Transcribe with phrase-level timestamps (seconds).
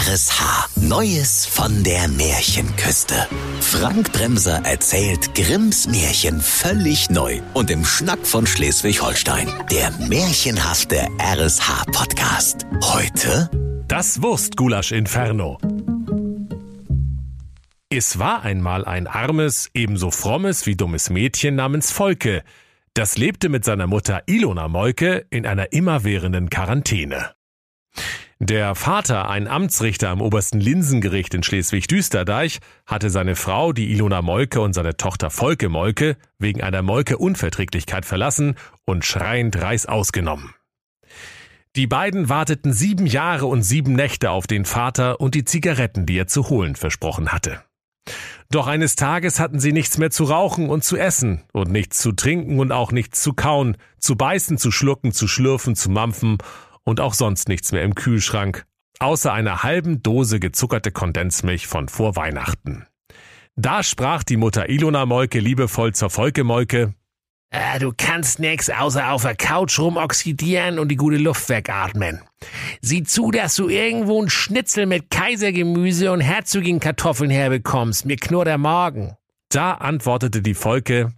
[0.00, 0.80] RSH.
[0.80, 3.28] Neues von der Märchenküste.
[3.60, 9.46] Frank Bremser erzählt Grimms Märchen völlig neu und im Schnack von Schleswig-Holstein.
[9.70, 12.66] Der märchenhafte RSH-Podcast.
[12.82, 13.50] Heute
[13.88, 15.58] Das Wurstgulasch-Inferno.
[17.90, 22.42] Es war einmal ein armes, ebenso frommes wie dummes Mädchen namens Volke.
[22.94, 27.34] Das lebte mit seiner Mutter Ilona Molke in einer immerwährenden Quarantäne.
[28.42, 34.62] Der Vater, ein Amtsrichter am obersten Linsengericht in Schleswig-Düsterdeich, hatte seine Frau, die Ilona Molke
[34.62, 38.54] und seine Tochter Volke Molke, wegen einer Molke-Unverträglichkeit verlassen
[38.86, 40.54] und schreiend Reis ausgenommen.
[41.76, 46.16] Die beiden warteten sieben Jahre und sieben Nächte auf den Vater und die Zigaretten, die
[46.16, 47.62] er zu holen versprochen hatte.
[48.50, 52.12] Doch eines Tages hatten sie nichts mehr zu rauchen und zu essen und nichts zu
[52.12, 56.38] trinken und auch nichts zu kauen, zu beißen, zu schlucken, zu schlürfen, zu mampfen
[56.84, 58.66] und auch sonst nichts mehr im Kühlschrank,
[58.98, 62.86] außer einer halben Dose gezuckerte Kondensmilch von vor Weihnachten.
[63.56, 66.94] Da sprach die Mutter Ilona Molke liebevoll zur Volke Molke,
[67.52, 72.20] Ah, du kannst nix außer auf der Couch rumoxidieren und die gute Luft wegatmen.
[72.80, 78.06] Sieh zu, dass du irgendwo ein Schnitzel mit Kaisergemüse und Herzogin-Kartoffeln herbekommst.
[78.06, 79.16] Mir knurrt der Magen.
[79.48, 81.12] da antwortete die Volke,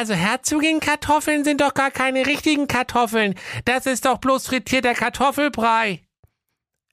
[0.00, 3.34] Also Herzogin-Kartoffeln sind doch gar keine richtigen Kartoffeln.
[3.66, 6.00] Das ist doch bloß frittierter Kartoffelbrei.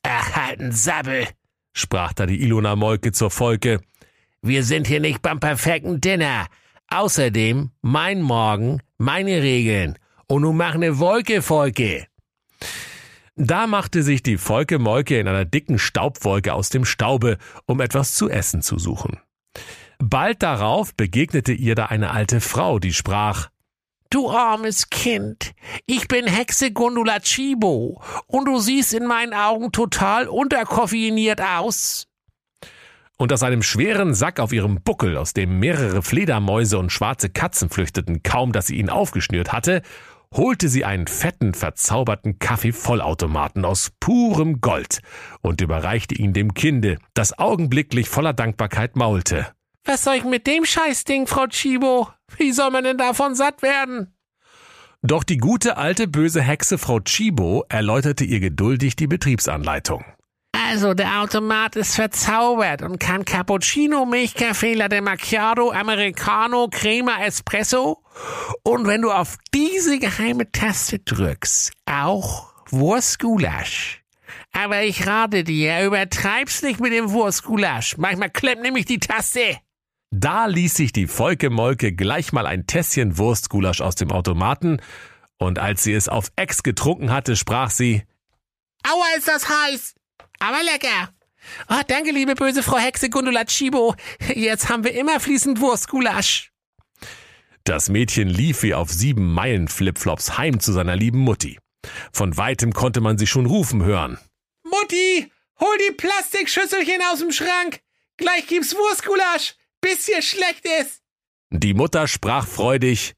[0.04, 1.26] Ach, halt Sabbel.
[1.72, 3.80] sprach da die Ilona Molke zur Volke,
[4.42, 6.48] Wir sind hier nicht beim perfekten Dinner.
[6.90, 9.98] Außerdem mein Morgen, meine Regeln.
[10.28, 12.08] Und nun mach ne Wolke, Volke.
[13.38, 18.16] Da machte sich die Volke Molke in einer dicken Staubwolke aus dem Staube, um etwas
[18.16, 19.18] zu essen zu suchen.
[20.00, 23.50] Bald darauf begegnete ihr da eine alte Frau, die sprach,
[24.10, 25.54] Du armes Kind,
[25.86, 32.08] ich bin Hexe Gundula Chibo und du siehst in meinen Augen total unterkoffeiniert aus.
[33.18, 37.70] und aus einem schweren Sack auf ihrem Buckel, aus dem mehrere Fledermäuse und schwarze Katzen
[37.70, 39.82] flüchteten, kaum dass sie ihn aufgeschnürt hatte,
[40.34, 45.00] holte sie einen fetten, verzauberten Kaffeevollautomaten aus purem Gold
[45.42, 49.48] und überreichte ihn dem Kinde, das augenblicklich voller Dankbarkeit maulte.
[49.88, 52.10] Was soll ich mit dem Scheißding, Frau Chibo?
[52.38, 54.14] Wie soll man denn davon satt werden?
[55.02, 60.04] Doch die gute alte böse Hexe Frau Chibo erläuterte ihr geduldig die Betriebsanleitung.
[60.52, 68.04] Also, der Automat ist verzaubert und kann Cappuccino, Milchkaffee, Latte Macchiato, Americano, Crema, Espresso.
[68.64, 74.04] Und wenn du auf diese geheime Taste drückst, auch Wurstgulasch.
[74.52, 77.98] Aber ich rate dir, übertreib's nicht mit dem Wurstgulasch.
[77.98, 79.60] Manchmal klemmt nämlich die Taste.
[80.12, 84.82] Da ließ sich die Volke Molke gleich mal ein Tässchen Wurstgulasch aus dem Automaten,
[85.38, 88.04] und als sie es auf Ex getrunken hatte, sprach sie,
[88.84, 89.96] Aua, ist das heiß.
[90.40, 91.14] Aber lecker.
[91.70, 93.96] Oh, danke, liebe böse Frau Hexe Gundula Chibo.
[94.34, 96.52] Jetzt haben wir immer fließend Wurstgulasch.
[97.64, 101.60] Das Mädchen lief wie auf sieben Meilen Flipflops heim zu seiner lieben Mutti.
[102.14, 104.18] Von weitem konnte man sie schon rufen hören.
[104.64, 107.82] Mutti, hol die Plastikschüsselchen aus dem Schrank.
[108.18, 111.02] Gleich gibt's Wurstgulasch, bis hier schlecht ist.
[111.50, 113.14] Die Mutter sprach freudig,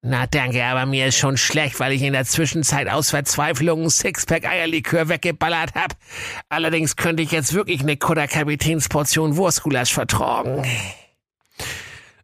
[0.00, 3.90] Na danke, aber mir ist schon schlecht, weil ich in der Zwischenzeit aus Verzweiflung ein
[3.90, 5.96] Sixpack Eierlikör weggeballert hab.
[6.48, 10.64] Allerdings könnte ich jetzt wirklich eine Kutter-Kapitänsportion Wurstgulasch vertragen.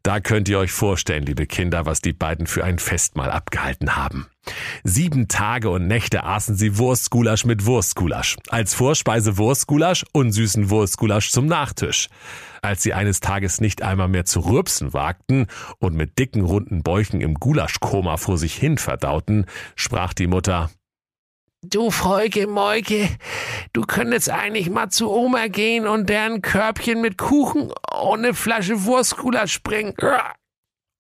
[0.05, 4.27] Da könnt ihr euch vorstellen, liebe Kinder, was die beiden für ein Festmahl abgehalten haben.
[4.83, 8.37] Sieben Tage und Nächte aßen sie Wurstgulasch mit Wurstgulasch.
[8.51, 12.11] Als Vorspeise Wurstgulasch und süßen Wurstgulasch zum Nachtisch.
[12.61, 15.47] Als sie eines Tages nicht einmal mehr zu rülpsen wagten
[15.79, 20.69] und mit dicken runden Bäuchen im Gulaschkoma vor sich hin verdauten, sprach die Mutter,
[21.71, 23.09] Du Volke Molke,
[23.73, 28.85] du könntest eigentlich mal zu Oma gehen und deren Körbchen mit Kuchen und eine Flasche
[28.85, 29.95] Wurstgulasch bringen.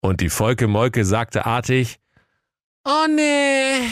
[0.01, 1.99] und die Volke Molke sagte artig,
[2.87, 3.89] Oh nee.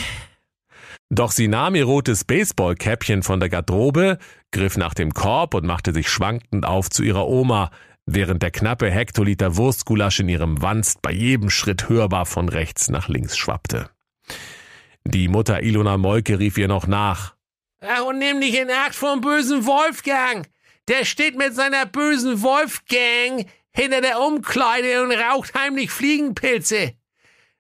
[1.11, 4.19] Doch sie nahm ihr rotes Baseballkäppchen von der Garderobe,
[4.51, 7.71] griff nach dem Korb und machte sich schwankend auf zu ihrer Oma,
[8.07, 13.09] während der knappe Hektoliter Wurstgulasch in ihrem Wanst bei jedem Schritt hörbar von rechts nach
[13.09, 13.91] links schwappte.
[15.05, 17.35] Die Mutter Ilona Molke rief ihr noch nach.
[17.81, 20.49] Ach, und nimm dich in Acht vom bösen Wolfgang.
[20.89, 26.95] Der steht mit seiner bösen Wolfgang hinter der Umkleide und raucht heimlich Fliegenpilze.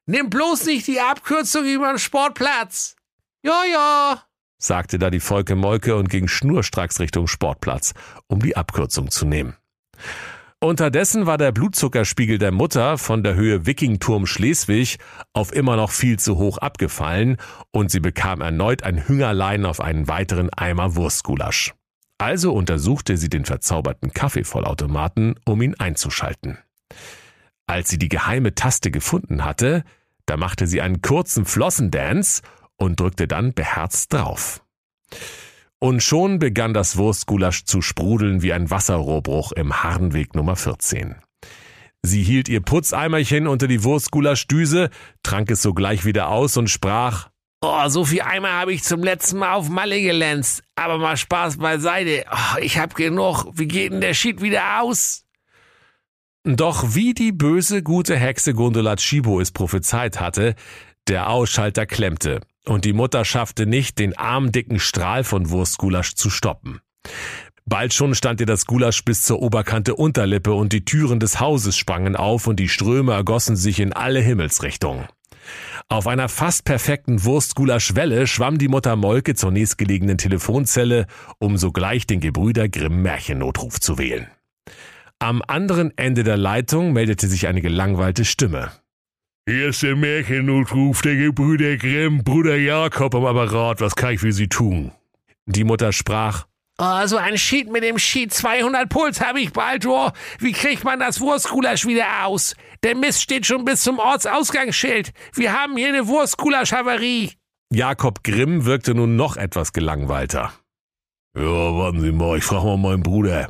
[0.06, 2.96] Nimm bloß nicht die Abkürzung über den Sportplatz.
[3.42, 4.22] Ja, ja.
[4.58, 7.94] sagte da die Volke Molke und ging schnurstracks Richtung Sportplatz,
[8.26, 9.56] um die Abkürzung zu nehmen.
[10.62, 14.98] Unterdessen war der Blutzuckerspiegel der Mutter von der Höhe Wikingturm Schleswig
[15.32, 17.38] auf immer noch viel zu hoch abgefallen
[17.72, 21.74] und sie bekam erneut ein Hüngerlein auf einen weiteren Eimer Wurstgulasch.
[22.16, 26.58] Also untersuchte sie den verzauberten Kaffeevollautomaten, um ihn einzuschalten.
[27.66, 29.82] Als sie die geheime Taste gefunden hatte,
[30.26, 32.40] da machte sie einen kurzen Flossendance
[32.76, 34.62] und drückte dann beherzt drauf.
[35.82, 41.16] Und schon begann das Wurstgulasch zu sprudeln wie ein Wasserrohrbruch im Hardenweg Nummer 14.
[42.02, 44.90] Sie hielt ihr Putzeimerchen unter die Wurstgulaschdüse,
[45.24, 47.30] trank es sogleich wieder aus und sprach,
[47.62, 50.62] Oh, so viel Eimer habe ich zum letzten Mal auf Malle gelenzt.
[50.76, 52.26] Aber mal Spaß beiseite.
[52.30, 53.46] Oh, ich hab genug.
[53.52, 55.24] Wie geht denn der Schied wieder aus?
[56.44, 60.54] Doch wie die böse, gute Hexe Gondola Chibo es prophezeit hatte,
[61.08, 66.80] der Ausschalter klemmte und die Mutter schaffte nicht, den armdicken Strahl von Wurstgulasch zu stoppen.
[67.64, 71.76] Bald schon stand ihr das Gulasch bis zur Oberkante Unterlippe und die Türen des Hauses
[71.76, 75.06] sprangen auf und die Ströme ergossen sich in alle Himmelsrichtungen.
[75.88, 81.06] Auf einer fast perfekten Wurstgulaschwelle schwamm die Mutter Molke zur nächstgelegenen Telefonzelle,
[81.38, 84.28] um sogleich den Gebrüder Grimm Märchennotruf zu wählen.
[85.18, 88.72] Am anderen Ende der Leitung meldete sich eine gelangweilte Stimme.
[89.48, 93.80] Der Märchennotruf der Gebrüder Grimm, Bruder Jakob am Apparat.
[93.80, 94.92] Was kann ich für Sie tun?
[95.46, 96.46] Die Mutter sprach,
[96.78, 100.10] Oh, so ein Sheet mit dem Sheet 200 Puls habe ich bald, oh.
[100.38, 102.54] Wie kriegt man das Wurstgulasch wieder aus?
[102.84, 105.12] Der Mist steht schon bis zum Ortsausgangsschild.
[105.34, 107.32] Wir haben hier eine Wurstgulasch-Havarie.
[107.72, 110.52] Jakob Grimm wirkte nun noch etwas gelangweilter.
[111.36, 113.48] Ja, warten Sie mal, ich frage mal meinen Bruder.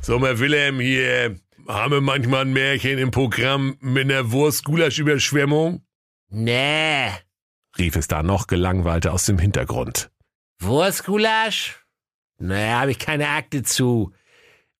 [0.00, 1.36] Sag mal, Wilhelm, hier,
[1.68, 5.82] haben wir manchmal ein Märchen im Programm mit einer Wurstgulasch-Überschwemmung?
[6.30, 7.08] Nee.
[7.78, 10.10] rief es da noch gelangweilter aus dem Hintergrund.
[10.60, 11.84] Wurstgulasch?
[12.38, 14.12] Naja, habe ich keine Akte zu.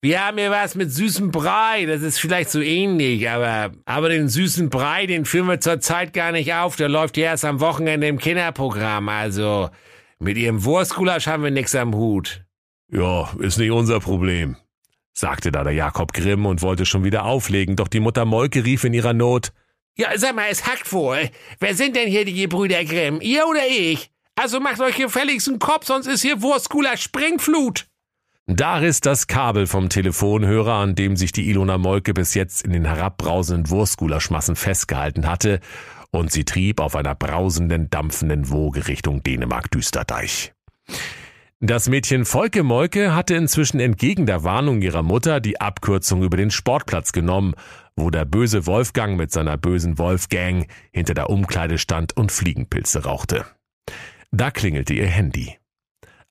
[0.03, 4.29] Wir haben hier was mit süßem Brei, das ist vielleicht so ähnlich, aber, aber den
[4.29, 8.07] süßen Brei, den führen wir zurzeit gar nicht auf, der läuft ja erst am Wochenende
[8.07, 9.71] im Kinderprogramm, also
[10.19, 12.45] mit ihrem Wurstgulasch haben wir nix am Hut.
[12.93, 14.57] Ja, ist nicht unser Problem,
[15.15, 18.85] sagte da der Jakob Grimm und wollte schon wieder auflegen, doch die Mutter Molke rief
[18.85, 19.53] in ihrer Not.
[19.97, 21.31] Ja, sag mal, es hackt wohl.
[21.61, 24.11] Wer sind denn hier die Gebrüder Grimm, ihr oder ich?
[24.35, 27.87] Also macht euch gefälligst einen Kopf, sonst ist hier Wurstgulasch Springflut.
[28.47, 32.73] Da riss das Kabel vom Telefonhörer, an dem sich die Ilona Molke bis jetzt in
[32.73, 35.61] den herabbrausenden Wurstgulaschmassen festgehalten hatte,
[36.11, 40.53] und sie trieb auf einer brausenden, dampfenden Woge Richtung Dänemark-Düsterdeich.
[41.67, 46.51] Das Mädchen Volke Molke hatte inzwischen entgegen der Warnung ihrer Mutter die Abkürzung über den
[46.51, 47.55] Sportplatz genommen,
[47.97, 53.47] wo der böse Wolfgang mit seiner bösen Wolfgang hinter der Umkleide stand und Fliegenpilze rauchte.
[54.31, 55.57] Da klingelte ihr Handy.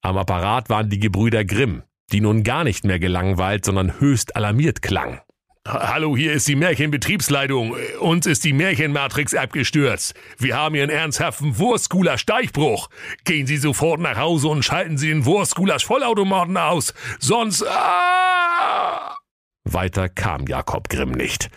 [0.04, 1.82] Am Apparat waren die Gebrüder Grimm,
[2.12, 5.20] die nun gar nicht mehr gelangweilt, sondern höchst alarmiert klang.
[5.66, 7.78] Hallo, hier ist die Märchenbetriebsleitung.
[8.02, 10.14] Uns ist die Märchenmatrix abgestürzt.
[10.38, 12.90] Wir haben hier einen ernsthaften Wurstgulasch Steichbruch.
[13.24, 16.94] Gehen Sie sofort nach Hause und schalten Sie den Wurstgulasch Vollautomaten aus.
[17.18, 17.66] Sonst.
[17.66, 19.16] Ah!
[19.64, 21.50] Weiter kam Jakob Grimm nicht.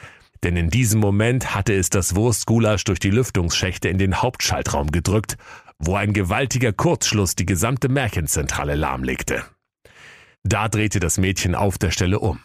[0.45, 5.37] Denn in diesem Moment hatte es das Wurstgulasch durch die Lüftungsschächte in den Hauptschaltraum gedrückt,
[5.81, 9.43] wo ein gewaltiger Kurzschluss die gesamte Märchenzentrale lahmlegte.
[10.45, 12.39] Da drehte das Mädchen auf der Stelle um.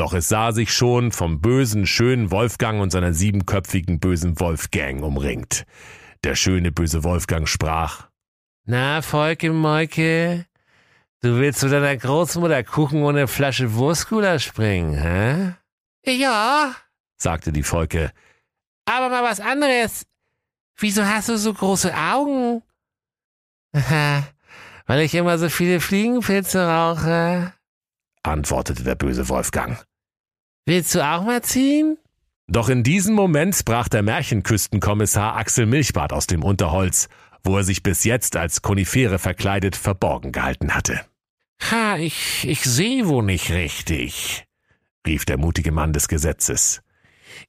[0.00, 5.66] Doch es sah sich schon vom bösen, schönen Wolfgang und seiner siebenköpfigen bösen Wolfgang umringt.
[6.24, 8.08] Der schöne, böse Wolfgang sprach.
[8.64, 10.46] Na, Volke Molke,
[11.20, 15.52] du willst zu deiner Großmutter Kuchen eine Flasche Wurstgulasch bringen, hä?
[16.06, 16.74] Ja,
[17.18, 18.10] sagte die Volke.
[18.86, 20.06] Aber mal was anderes.
[20.78, 22.62] Wieso hast du so große Augen?
[24.86, 27.52] Weil ich immer so viele Fliegenpilze rauche,
[28.22, 29.84] antwortete der böse Wolfgang.
[30.66, 31.98] Willst du auch mal ziehen?
[32.46, 37.08] Doch in diesem Moment brach der Märchenküstenkommissar Axel Milchbart aus dem Unterholz,
[37.44, 41.00] wo er sich bis jetzt als Konifere verkleidet verborgen gehalten hatte.
[41.70, 44.44] Ha, ich, ich sehe wohl nicht richtig,
[45.06, 46.82] rief der mutige Mann des Gesetzes.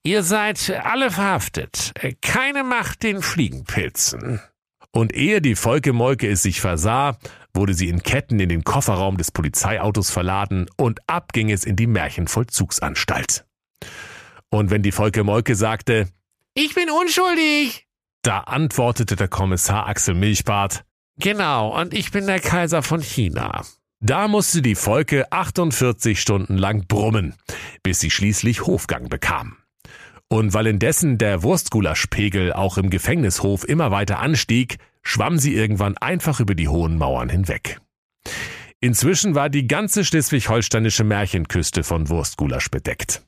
[0.04, 1.94] Ihr seid alle verhaftet.
[2.22, 4.40] Keine Macht den Fliegenpilzen.
[4.94, 7.18] Und ehe die Volke Molke es sich versah,
[7.54, 11.76] wurde sie in Ketten in den Kofferraum des Polizeiautos verladen und ab ging es in
[11.76, 13.46] die Märchenvollzugsanstalt.
[14.50, 16.10] Und wenn die Volke Molke sagte,
[16.54, 17.88] ich bin unschuldig,
[18.22, 20.84] da antwortete der Kommissar Axel Milchbart,
[21.18, 23.64] genau, und ich bin der Kaiser von China.
[24.02, 27.36] Da musste die Volke 48 Stunden lang brummen,
[27.84, 29.61] bis sie schließlich Hofgang bekam.
[30.32, 36.40] Und weil indessen der Wurstgulaschpegel auch im Gefängnishof immer weiter anstieg, schwamm sie irgendwann einfach
[36.40, 37.82] über die hohen Mauern hinweg.
[38.80, 43.24] Inzwischen war die ganze schleswig-holsteinische Märchenküste von Wurstgulasch bedeckt.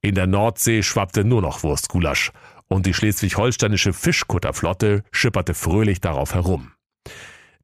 [0.00, 2.30] In der Nordsee schwappte nur noch Wurstgulasch
[2.68, 6.70] und die schleswig-holsteinische Fischkutterflotte schipperte fröhlich darauf herum.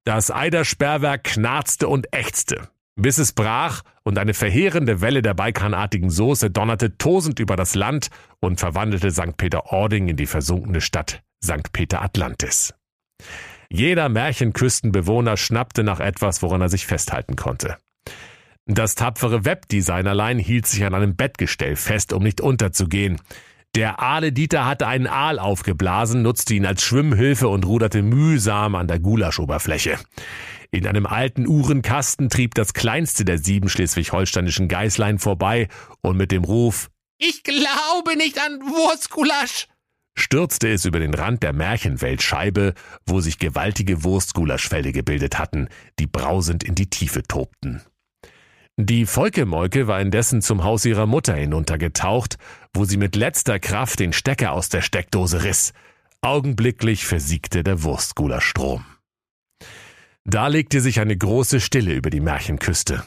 [0.02, 2.68] Das Eidersperrwerk knarzte und ächzte.
[2.96, 8.08] Bis es brach und eine verheerende Welle der baikanartigen Soße donnerte tosend über das Land
[8.40, 9.37] und verwandelte St.
[9.37, 11.72] Peter-Ording in die versunkene Stadt St.
[11.72, 12.75] Peter Atlantis.
[13.70, 17.78] Jeder Märchenküstenbewohner schnappte nach etwas, woran er sich festhalten konnte.
[18.66, 23.20] Das tapfere Webdesignerlein hielt sich an einem Bettgestell fest, um nicht unterzugehen.
[23.75, 28.87] Der Aale Dieter hatte einen Aal aufgeblasen, nutzte ihn als Schwimmhilfe und ruderte mühsam an
[28.87, 29.99] der Gulaschoberfläche.
[30.73, 35.69] In einem alten Uhrenkasten trieb das kleinste der sieben schleswig-holsteinischen Geißlein vorbei
[36.00, 39.69] und mit dem Ruf Ich glaube nicht an Wurstgulasch
[40.14, 42.75] stürzte es über den Rand der Märchenweltscheibe,
[43.07, 47.83] wo sich gewaltige Wurstgulaschfelde gebildet hatten, die brausend in die Tiefe tobten.
[48.79, 52.37] Die Volkemolke war indessen zum Haus ihrer Mutter hinuntergetaucht,
[52.73, 55.73] wo sie mit letzter Kraft den Stecker aus der Steckdose riss.
[56.23, 58.85] Augenblicklich versiegte der Wurstgulaschstrom.
[60.25, 63.05] Da legte sich eine große Stille über die Märchenküste.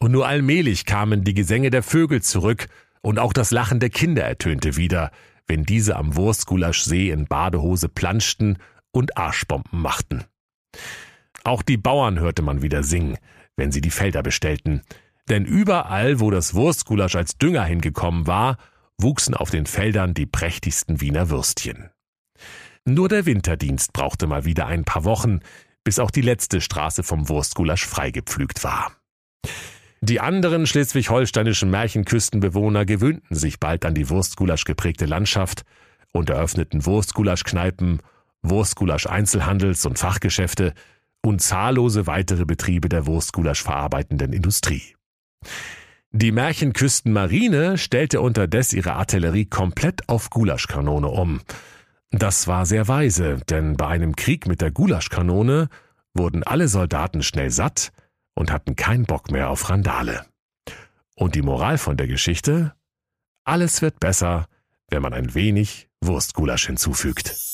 [0.00, 2.66] Und nur allmählich kamen die Gesänge der Vögel zurück
[3.02, 5.10] und auch das Lachen der Kinder ertönte wieder,
[5.46, 8.58] wenn diese am Wurstgulaschsee in Badehose planschten
[8.92, 10.24] und Arschbomben machten.
[11.44, 13.18] Auch die Bauern hörte man wieder singen,
[13.56, 14.82] wenn sie die Felder bestellten,
[15.28, 18.56] denn überall, wo das Wurstgulasch als Dünger hingekommen war,
[18.98, 21.90] wuchsen auf den Feldern die prächtigsten Wiener Würstchen.
[22.86, 25.40] Nur der Winterdienst brauchte mal wieder ein paar Wochen,
[25.84, 28.92] bis auch die letzte Straße vom Wurstgulasch freigepflügt war.
[30.00, 35.64] Die anderen schleswig-holsteinischen Märchenküstenbewohner gewöhnten sich bald an die Wurstgulasch geprägte Landschaft
[36.12, 38.02] und eröffneten Wurstgulaschkneipen,
[38.42, 40.74] Wurstgulasch-Einzelhandels- und Fachgeschäfte
[41.22, 44.94] und zahllose weitere Betriebe der Wurstgulasch verarbeitenden Industrie.
[46.10, 51.40] Die Märchenküstenmarine stellte unterdes ihre Artillerie komplett auf Gulaschkanone um–
[52.18, 55.68] das war sehr weise, denn bei einem Krieg mit der Gulaschkanone
[56.14, 57.92] wurden alle Soldaten schnell satt
[58.34, 60.24] und hatten keinen Bock mehr auf Randale.
[61.16, 62.74] Und die Moral von der Geschichte?
[63.44, 64.46] Alles wird besser,
[64.88, 67.53] wenn man ein wenig Wurstgulasch hinzufügt.